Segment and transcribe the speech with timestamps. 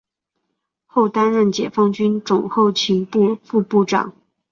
[0.87, 4.15] 后担任解放军总后勤部副部长。